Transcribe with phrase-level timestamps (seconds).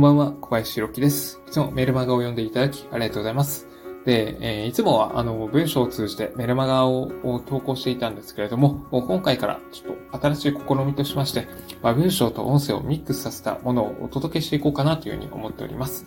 [0.00, 1.42] んばんは、小林弘樹です。
[1.46, 3.68] いつもメルマガを読んでいただきありがとうございます。
[4.06, 7.10] で、えー、いつもはあの文章を通じてメルマガを
[7.44, 11.48] 投稿していたんですけれども、今回からちょっと新しい試みとしまして、
[11.82, 16.06] まあ、文章と音声をミックスさせたものをお届けしていこうかなというふうに思っております。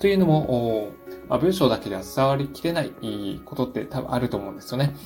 [0.00, 0.90] というのも、
[1.28, 2.90] まあ、文章だけでは伝わりきれない
[3.44, 4.96] ことって多分あると思うんですよね。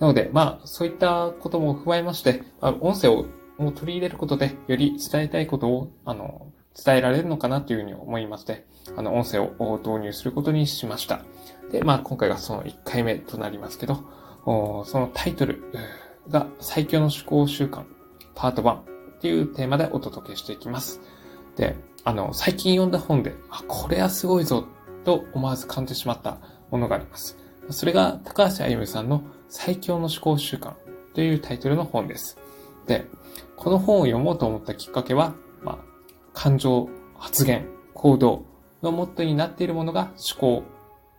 [0.00, 3.26] なので、まあ、そういったことも踏まえまして、まあ、音声を
[3.58, 6.52] 取り入れることで、より伝えたいことを、あの、
[6.84, 8.66] 伝えられるのかなというふうに思いまして、
[8.96, 11.20] あの、音声を導入することにしました。
[11.70, 14.04] で、まあ、今回がその1回目となりますけど、
[14.44, 15.62] そのタイトル
[16.28, 17.84] が最強の思考習慣
[18.34, 18.84] パート1っ
[19.20, 21.00] ていうテーマでお届けしていきます。
[21.56, 24.66] で、あの、最近読んだ本で、あ、これはすごいぞ
[25.04, 26.38] と思わず感じてしまった
[26.70, 27.36] ものがあります。
[27.70, 30.74] それが高橋歩さんの最強の思考習慣
[31.14, 32.38] というタイトルの本です。
[32.86, 33.06] で、
[33.56, 35.78] この本を読もうと思ったきっかけは、まあ、
[36.36, 38.44] 感情、発言、行動
[38.82, 40.64] のモットーになっているものが思考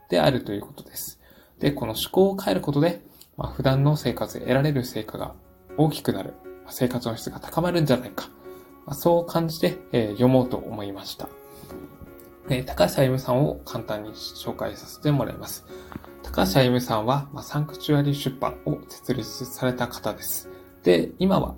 [0.10, 1.20] であるということです。
[1.60, 3.02] で、この思考を変えることで、
[3.36, 5.34] まあ、普段の生活で得られる成果が
[5.76, 6.36] 大きくなる、
[6.70, 8.30] 生活の質が高まるんじゃないか、
[8.86, 11.28] まあ、そう感じて、えー、読もうと思いました。
[12.68, 15.66] 高橋歩夢さんを簡単に紹介させてもらいます。
[16.22, 20.48] 高橋歩夢さんは、まあ、サンクチュアリ出版を設立された方です。
[20.84, 21.56] で、今は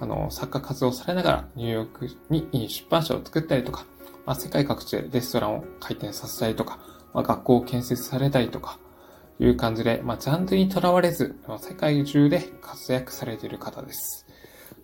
[0.00, 3.84] あの、作家活動されながらニューヨークに出版社を作ったりとか、
[4.26, 6.78] まあ、世界各地でレストランを開店させたりとか、
[7.12, 8.78] まあ、学校を建設されたりとか、
[9.40, 14.26] いう感じで、まあ、ジャンルにとらわれず、世界中で活躍されている方です。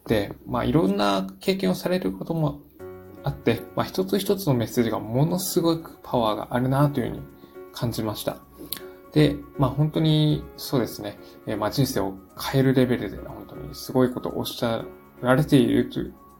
[0.06, 2.60] で、まあ、いろんな経験をされることも
[3.22, 7.22] あって、まあ、一つ一つのメッセージがものすごくパワーがあるなというふうに
[7.72, 8.38] 感じました。
[9.12, 14.84] で、まあ本当にそうですね、えー、まあ人生を変えるレベルで本当にすごいことをおっしゃ
[15.22, 15.90] られている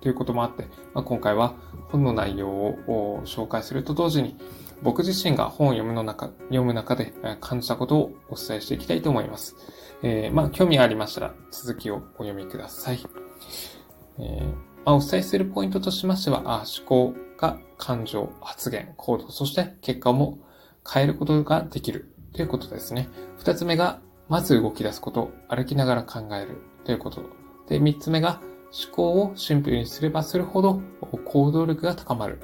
[0.00, 1.54] ということもあって、まあ、今回は
[1.88, 4.36] 本の内容を紹介すると同時に、
[4.82, 9.56] 僕自身が本を読むの中、読む中で感じたことをお伝えしていきたいと思います。
[10.02, 13.00] えー、まあ、興味がありましたら続きをお読みください。
[14.18, 14.46] えー、
[14.84, 20.38] まあ、お伝えするポイントとしましては、あ思考が感情、発言、行動、そして結果も
[20.88, 23.08] 変えることができるということですね。
[23.38, 27.22] 二つ目が、まず動き出すこと、歩きながら考えるということ。
[27.68, 28.40] で、三つ目が、
[28.84, 30.80] 思考をシンプルにすればするほど
[31.24, 32.40] 行動力が高まる。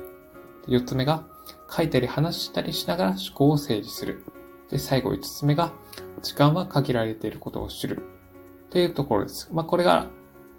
[0.66, 1.24] 4つ目が
[1.70, 4.24] 書いたり話したりしながら思考を整理する。
[4.70, 5.72] で、最後5つ目が
[6.22, 8.02] 時間は限られていることを知る。
[8.70, 9.50] というところです。
[9.52, 10.08] まあ、これが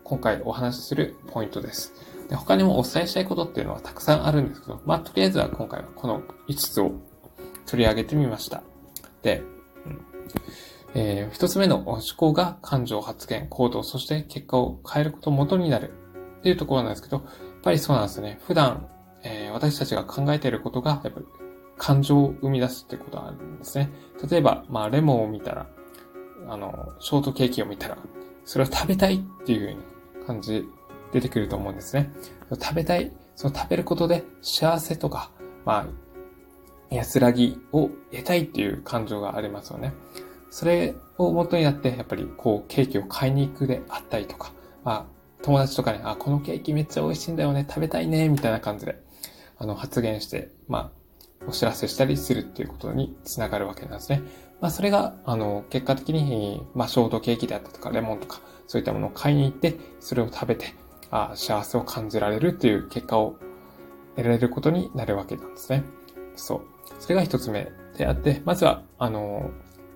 [0.04, 1.94] 今回お話しするポイントです。
[2.30, 6.92] で他にもお伝えしたいことっていうのはたくさんあるんですけど、まあ、とりあえずは今回はこの5つを
[7.66, 8.64] 取り上げてみました。
[9.22, 9.42] で、
[9.86, 10.02] うん
[10.96, 15.92] えー、一つ目の思考が感情、発言、行動、そして結果を変えることを元になる
[16.40, 17.26] っていうところなんですけど、やっ
[17.64, 18.40] ぱりそうなんですね。
[18.46, 18.88] 普段、
[19.24, 21.26] えー、私たちが考えていることが、やっぱり
[21.78, 23.90] 感情を生み出すってことがあるんですね。
[24.30, 25.68] 例えば、まあ、レモンを見たら、
[26.48, 27.98] あの、ショートケーキを見たら、
[28.46, 29.78] それを食べたいっていう
[30.28, 30.66] 感じ
[31.12, 32.12] 出てくると思うんですね。
[32.52, 35.32] 食べたい、その食べることで幸せとか、
[35.66, 35.86] まあ、
[36.94, 39.94] 安らぎを得たいっていう感情がありますよね。
[40.54, 44.54] それを元になって、やっぱりこう、ケーキを買いに行くであったりとか、
[44.84, 45.06] まあ、
[45.42, 49.02] 友達とかね、あ、このケーキめっちゃ美味しいんだよね、食べたいね、みたいな感じで、
[49.58, 50.92] あの、発言して、ま
[51.42, 54.22] あ、お知らせしたりするっていうことにつながるわけなんですね。
[54.62, 60.76] まあ、それが、あの、結果的に、まあ、ショートケーキであったとか、レモンとか、そういったものを買いに行って、それを食べて、
[61.10, 63.38] あ幸せを感じられるっていう結果を
[64.16, 65.84] 得られることになるわけなんですね。
[66.36, 66.62] そう。
[67.00, 69.50] それが一つ目であって、まずは、あの、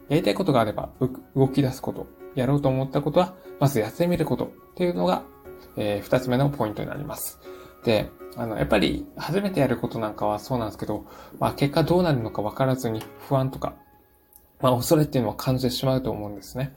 [0.09, 0.90] やりたいことがあれば
[1.35, 5.23] 動き出すこと、やろうと思ったことは、まずやってみることっていうのが、
[5.75, 7.40] えー、二つ目のポイントになります。
[7.84, 11.06] で、あの、やっぱり初めてやることなんかはそうなんですけど、
[11.40, 13.73] まあ結果どうなるのか分からずに不安とか、
[14.62, 16.74] まあ恐れっていうのは感じてしまうと思うんですね。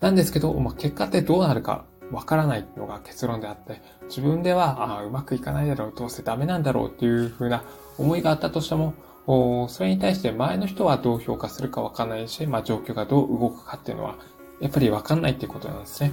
[0.00, 7.64] なんですけど、まあ結果ってどうなるかわからないのが結論であって、自分では、ああ、うまくいかないだろう、どうせダメなんだろうっていうふうな
[7.98, 8.94] 思いがあったとしても、
[9.26, 14.16] おそれに対して前の人はどう評価するかわかんないし、まあ状況がどう動くかっていうのは、
[14.60, 16.12] やっぱりわかんないっていうことなんですね。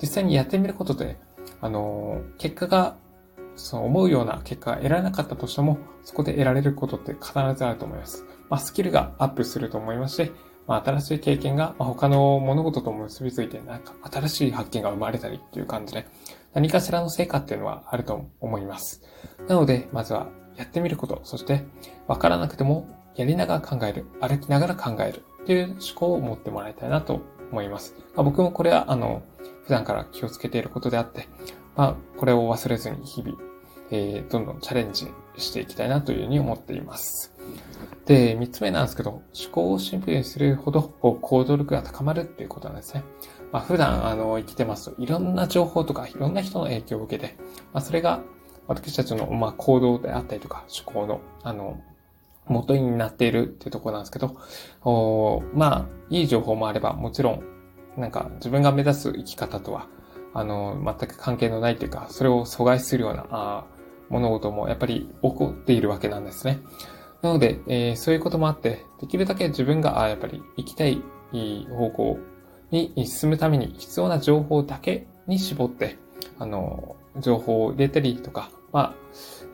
[0.00, 1.18] 実際にやってみることで、
[1.60, 2.96] あの、結果が、
[3.56, 8.24] その思うような結果が得られなかったとしても、そこで得られることって必ずあると思います。
[8.48, 10.32] まあスキルがアップすると思いますし、
[10.66, 16.06] まあ新しい経験がまあ他の物事と結びついて、なんか新しい発見が生まれたりっていう感じで、
[16.54, 19.02] 何かしらの成果っていうのはあると思います。
[19.48, 20.28] なので、まずは
[20.58, 21.64] やってみること、そして
[22.06, 27.94] わからなくてもやりながら考える、歩きながら考えるっていう思考を持ってもらいたいなと思います。
[28.14, 29.22] まあ、僕もこれはあの、
[29.64, 31.28] 普段から気をつけていることであって、
[31.76, 33.38] まあ、これを忘れずに日々、
[33.90, 37.34] えー、どんどんチャレンジしていきたいなというふうに思っています。
[38.04, 39.22] で、三つ目なんですけど、思
[39.52, 43.04] 考をシンプルにするほど行動力が高まるっていうことなんですね。
[43.52, 47.36] まあ、普段、あの、生きてますと、いろんな情報とか、いろんな人の影響を受けて、
[47.72, 48.22] まあ、それが、
[48.68, 51.80] 私たちの、まあ、行動であったりとか、思考の、あの、
[52.46, 54.36] 元になっているっていうところなんですけど、
[54.84, 57.42] おまあ、いい情報もあれば、もちろん、
[57.96, 59.88] なんか、自分が目指す生き方とは、
[60.34, 63.64] あの、全く関係のないというか、それを阻害するような、あ
[64.10, 66.60] 物事もやっぱり起こっているわけなんですね。
[67.22, 71.02] なので、えー、そういうこともあって、できるだけ自分が、あやっぱり行きたい
[71.70, 72.18] 方向
[72.70, 75.98] に進むために必要な情報だけに絞って、
[76.38, 78.94] あの、情報を入れたりとか、まあ、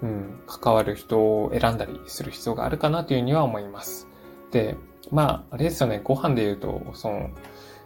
[0.02, 4.08] うん、関わる人を選んだりする必要があるかなというには思います。
[4.50, 4.76] で、
[5.11, 7.31] まあ、あれですよね、ご飯で言うと、その、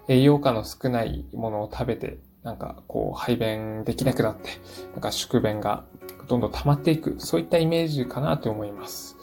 [0.09, 4.51] 栄養価の少ないものを食べて、なんかこう排便できなくなって、
[4.93, 5.85] なんか宿便が
[6.29, 9.17] どんどん溜まっていく、そういったイメージかなと思います。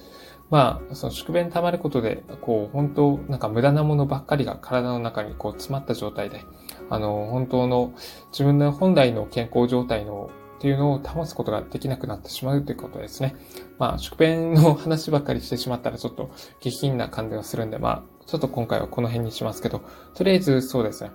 [0.51, 6.41] まあ、その宿便溜まることで、こう、本当、なんか無駄なものばっかりが体の中にこう詰まった状態で、
[6.89, 7.93] あの、本当の
[8.31, 10.29] 自分の本来の健康状態の
[10.65, 13.35] っていうのを保つことができなくなってしまうということですね。
[13.77, 19.83] まあ、宿便の話ばっかりしてしまったらちょっと下品な感じがするんで、まあ、ちょっと今回はこの辺にしますけど、
[20.15, 21.12] とりあえずそうですね。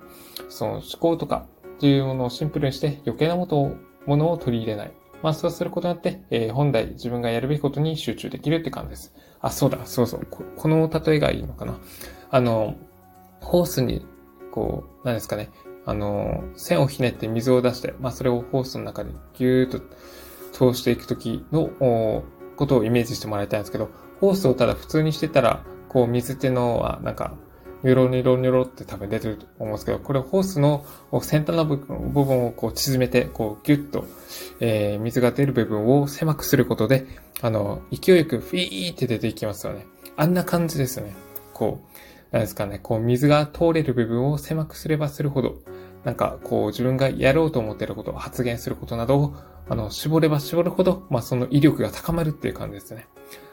[0.51, 3.77] その思考とかっていうものをシンプルにして余計なものを
[4.07, 4.93] ものを取り入れない。
[5.21, 9.13] まあ、そうすることによって、えー、本来自分がやるべきことに集中できるって感じです。
[9.41, 10.27] あ、そうだ、そうそう。
[10.31, 11.77] ここの例えがいいのかな。
[12.31, 12.77] あの、
[13.41, 14.07] ホースに、
[14.53, 15.51] こう、何ですかね。
[15.87, 19.81] あの、線をひねって水を出して、まあ、それをホースの中でギューッ
[20.53, 21.71] と通していくときの
[22.57, 23.91] ことをイメージしてもらいたいんですけど、
[24.21, 27.35] ホースをただ普通にしてたら、こう、水っていうのは、なんか、
[27.83, 30.85] ニョロニョロニョロって多分出てると思うんですけど、これホースの
[31.23, 34.05] 先端の部分部分をこう縮めて、こうギュッと、
[34.61, 37.07] えー、水が出る部分を狭くすることで、
[37.41, 39.87] あの、勢いよくフィーって出ていきますよね。
[40.17, 41.15] あんな感じですよね。
[41.55, 41.90] こう、
[42.31, 45.63] なんですかね、こう水が通れる部分を狭くすればするほど、
[46.05, 49.35] なんかこう自分がやろうと思っていること、発言することなどを、
[49.69, 53.07] あの、絞れば絞るほど、まあその威力が高まるっていう感じですね。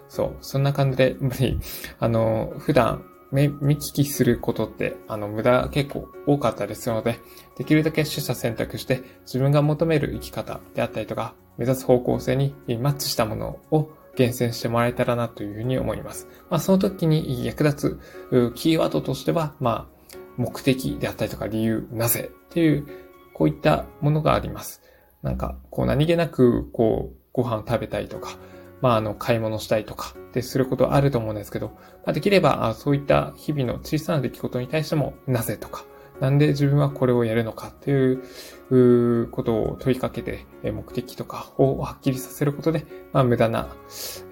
[0.09, 0.38] そう。
[0.41, 1.59] そんな感じで、やっぱり、
[2.00, 7.19] あの、普段、見聞きすることって、あの、無駄結構多かったりするので、
[7.57, 16.27] できるだけ取捨選択して、自分が求める生き方であったりとか、目指す方向性にマッチしたものを厳選してもらえたらなというふうに思います。
[16.49, 17.99] まあ、その時に役立
[18.31, 22.87] つキーワードとしては、まあ、目的であったりとか理由、なぜっていう、
[23.33, 24.81] こういったものがあります。
[25.21, 28.37] なんか、こう何気なく、こう、ご飯食べたいとか、
[28.81, 31.73] まあ、あの、買い物したいとかってすることあると思うんですけど、ま
[32.07, 35.85] あ、できれば、そういった日々の小さな出来事に対しても、なぜとか、
[36.19, 43.69] なんで自分はこれをやるのかっていうことを問いかけて、目的とかをはっきりさせることで、まあ、無駄な、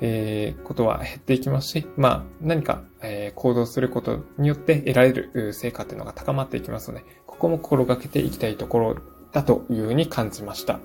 [0.01, 8.95] え、ことは減っていきますし、まあ、何か、え、行動することによって得られる成果っていうのが高まっていきますので、ここも心がけていきたいところ
[9.31, 10.79] だというふうに感じました。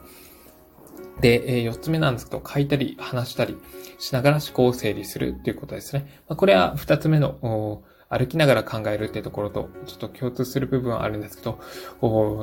[1.20, 3.56] で、え4つ目なんですけど、書いたり話したり
[3.98, 6.22] しながら思考を整理するっていうことですね。
[6.28, 11.60] まあ、これは2つ目の歩きながら考えるっていうところとちょっと共通する部分はあるんですけど、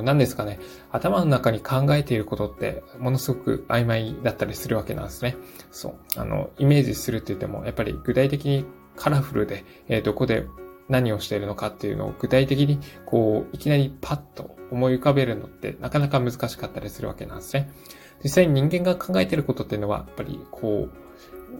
[0.02, 0.58] 何ですかね。
[0.90, 5.36] 頭の中に考えていることってものすごく曖昧だったりするわけなんですね。
[5.70, 5.94] そう。
[6.16, 8.64] あの、イメージするって言っても、やっぱり具体的に
[8.96, 10.46] カラフルで、えー、どこで
[10.88, 17.70] 何をしているのかっていうのを具体的に、こう、いきなりパッと思い浮かべるのってなかなか難しかったりするわけなんですね。
[18.24, 21.08] 実際に人間が考えていることっていうのは、やっぱりこう、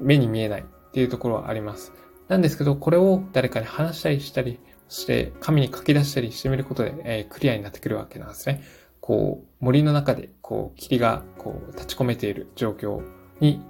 [0.00, 1.92] 目に見えないっていうところはあります。
[2.28, 8.62] なんですけど、これを誰かに話したりしたりそして、紙に書き出したりしてみることで、えー、クリアになってくるわけなんですね。
[9.00, 13.02] こう、森の中で、こう、霧が、こう、立ち込めている状況
[13.38, 13.62] に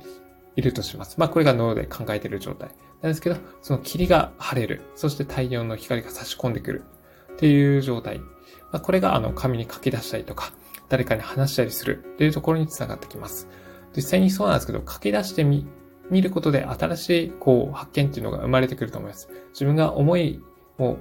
[0.55, 1.19] いるとします。
[1.19, 2.71] まあ、これが脳で考えている状態。
[3.03, 4.83] なんですけど、その霧が晴れる。
[4.95, 6.85] そして太陽の光が差し込んでくる。
[7.33, 8.19] っていう状態。
[8.19, 8.27] ま
[8.75, 10.53] あ、これが、あの、紙に書き出したりとか、
[10.89, 13.49] 誰かに話したりするっていうところにつながってきます。
[13.97, 15.67] 実際にそうなんですけど、書き出してみ、
[16.11, 19.29] 見ることで新しい、こう、発見っていうのが生まれてくると思います。
[19.51, 20.43] 自分が思い
[20.79, 20.97] を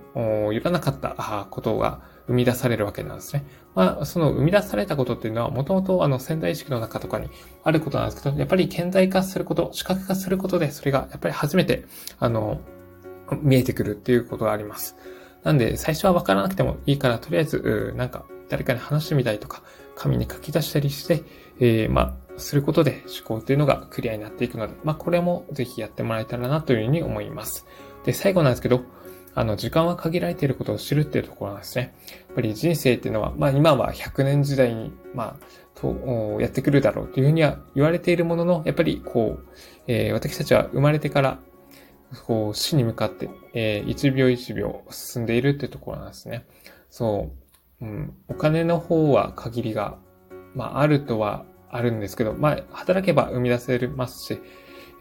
[0.51, 3.45] 言わなかったことが生み出されるわけなんですね。
[3.75, 7.29] まあ、その生み出されたことっていうのは、もともとあの潜在意識の中とかに
[7.63, 11.85] あることなんですけど、やっぱり顕在化すること、視覚化することで、それがやっぱり初めて、
[12.19, 12.59] あの、
[13.41, 14.95] 見えてくるっていうことがあります。
[15.43, 19.61] なんで、最初はわからなくてもいいから、とりあえず、なんか、誰かに話してみたいとか、
[19.95, 21.23] 紙に書き出したりして、
[21.59, 27.65] えー、まあ、することで思考というのがクリアになっていくので、まあ、これもぜひやってもらえたらなというふうに思います。
[28.05, 28.81] で、最後なんですけど、
[29.35, 31.93] あの、時間は限られていることを知るっていうところなんですね。
[32.09, 39.45] やっぱり人生っていうのは、まあ今は100年時代に、まあ、と、やってくるだろうというふうには言われているものの、やっぱりこう、
[39.85, 41.39] えー、私たちは生まれてから、
[42.25, 46.47] こう、死に向かって、えー、1秒1秒進んでいるっていうところなんですね。
[46.89, 47.31] そ
[47.81, 49.99] う、うん、お金の方は限りが、
[50.55, 54.39] まあ、あるとはあるんですけど、まあ、働けば生み出せますし、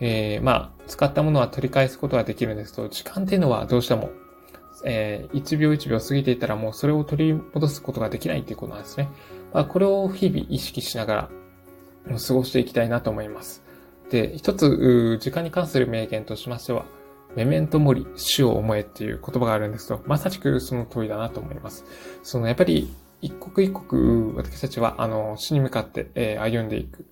[0.00, 4.10] えー、まあ、使ったものは取り返すことはできるんですけど、時間っていうのはどうしても、
[4.84, 9.08] えー、1秒1秒過ぎていたらもうそれを取り戻すことができないっていうことなんですね。
[9.52, 11.30] まあ、これを日々意識しながら
[12.26, 13.62] 過ごしていきたいなと思います。
[14.10, 16.84] で、一つ、時間に関する名言としましては、
[17.34, 21.84] メメントモリ、死を思えっていう言葉があるんですけど、まさしくその通りだなと思います。
[22.22, 27.06] その、やっぱり、一刻一刻、私たちは、あの、死に向かって、えー、歩んでいく、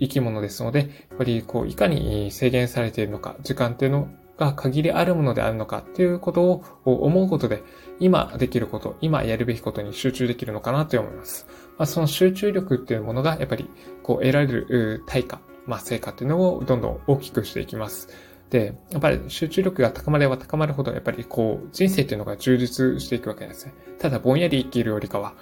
[0.00, 0.84] 生き物ですので、や
[1.14, 7.62] っぱり、こう、いかに制限されているのか、時間っていうのが限りあるものであるのかっていうことを思うことで、
[8.00, 11.46] 今できること、今やるべきことに集中できるのかなと思います。
[11.78, 13.68] まあ、その集中力っていうものが、やっぱり、
[14.02, 18.08] こう、得られる対価、まあ、成果っていうのをどんどん大きくしていきます。
[18.50, 23.74] で、やっぱり集中力が高まれば高まるほど、やっぱりこう、人生っていうのが充実していくわけなんですね。
[23.98, 25.34] ただぼんやり生きるよりかは、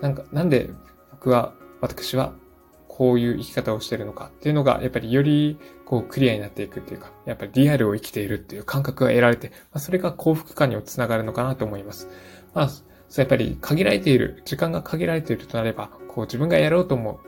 [0.00, 0.70] なんか、なんで
[1.12, 2.32] 僕は、私は、
[2.88, 12.08] こういう生き方をしてるのかっていうのが、やっぱりより、こう、クリアになっていくっていうか、やっぱりリアルを生きているっていう感覚が得られて、まあ、それが幸福感にもつながるのかなと思います。
[12.54, 17.18] まあ、そうやっぱり限られている、時間が限られているとなれば、こう自分がやろうと思う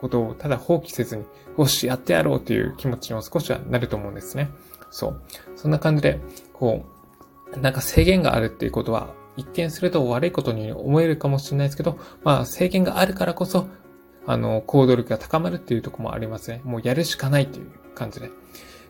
[0.00, 1.24] ことをただ放棄せずに、
[1.58, 4.48] よし、やってやろうという気持ちにも少しはなると思うんですね。
[4.90, 5.22] そう。
[5.56, 6.20] そんな感じで、
[6.52, 6.84] こ
[7.54, 13.68] う、なんか制限があるっていうことは、一見すると悪いことに思えるかもしれないですけど、まあ制限があるからこそ、
[14.26, 16.60] あの、行動力が高まるっていうとこもありますね。
[16.64, 18.30] もうやるしかないという感じで。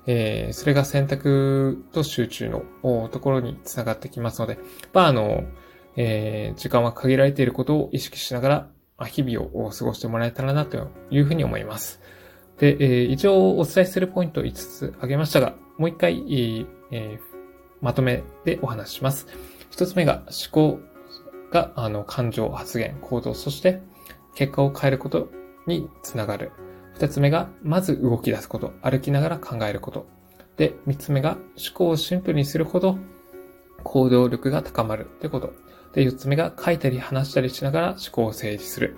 [0.06, 2.48] えー、それが選択と集中
[2.82, 4.58] のところにつながってきますので、
[4.92, 5.44] まあ、あの、
[5.96, 12.00] えー、時間は限られていることを意識しながら、日々を過ごしてもらえたらなというふうに思います。
[12.58, 17.18] で、えー、一応お伝えするポイント5つ挙げましたが、もう一回、えー、
[17.80, 19.26] まとめでお話しします。
[19.70, 20.78] 一つ目が思考
[21.50, 23.80] が、あの、感情、発言、行動、そして
[24.34, 25.30] 結果を変えること
[25.66, 26.52] につながる。
[26.92, 30.06] 二つ目が、まず動き出すこと、歩きながら考えること。
[30.58, 32.98] で、三つ目が、思考をシンプルにするほど
[33.82, 35.54] 行動力が高まるってこと。
[35.94, 38.96] で、四つ目が書いたり話したりしながら思考を整理する。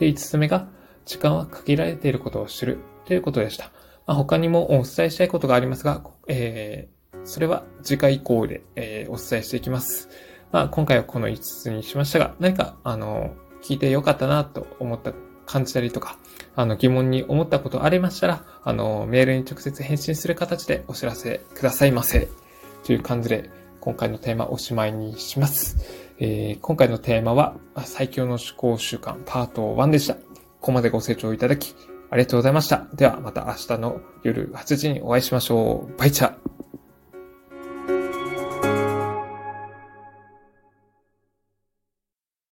[0.00, 0.66] で、五つ目が
[1.04, 3.70] 時間は限られていることを知るということでした。
[4.06, 10.08] まあ、他にもお伝えしたいことがありますが、えー、それは次回以降で、えー、お伝えしていきます。
[10.52, 15.12] まあ、今回はこの5つにしましたが、何か、あの、聞いてよかったなと思った
[15.46, 16.18] 感じたりとか、
[16.54, 22.28] あの、疑問に思ったことありましたら、あの、メールに直接返信する形でお知らせくださいませ。
[22.84, 25.76] という感じで、今回のテーマおしまいにします。
[26.18, 30.14] えー、今回のテーマは、最強の思考習慣パート1でした。
[30.14, 30.20] こ
[30.60, 31.74] こまでご清聴いただき、
[32.10, 32.86] ありがとうございました。
[32.94, 35.98] ではまた明日の夜8時にお会いしましょう。
[35.98, 36.34] バイチャ